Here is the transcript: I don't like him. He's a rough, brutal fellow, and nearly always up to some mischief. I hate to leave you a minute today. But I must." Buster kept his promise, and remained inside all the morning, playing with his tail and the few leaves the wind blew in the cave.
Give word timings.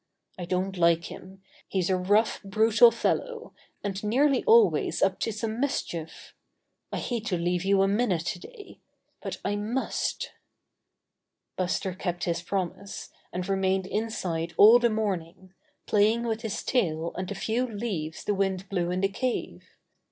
I 0.39 0.45
don't 0.45 0.77
like 0.79 1.11
him. 1.11 1.43
He's 1.67 1.91
a 1.91 1.95
rough, 1.95 2.41
brutal 2.41 2.89
fellow, 2.89 3.53
and 3.83 4.03
nearly 4.03 4.43
always 4.45 5.03
up 5.03 5.19
to 5.19 5.31
some 5.31 5.59
mischief. 5.59 6.33
I 6.91 6.97
hate 6.97 7.27
to 7.27 7.37
leave 7.37 7.63
you 7.63 7.83
a 7.83 7.87
minute 7.87 8.25
today. 8.25 8.79
But 9.21 9.37
I 9.45 9.55
must." 9.57 10.31
Buster 11.55 11.93
kept 11.93 12.23
his 12.23 12.41
promise, 12.41 13.11
and 13.31 13.47
remained 13.47 13.85
inside 13.85 14.55
all 14.57 14.79
the 14.79 14.89
morning, 14.89 15.53
playing 15.85 16.23
with 16.23 16.41
his 16.41 16.63
tail 16.63 17.13
and 17.13 17.27
the 17.27 17.35
few 17.35 17.67
leaves 17.67 18.23
the 18.23 18.33
wind 18.33 18.67
blew 18.69 18.89
in 18.89 19.01
the 19.01 19.07
cave. 19.07 19.63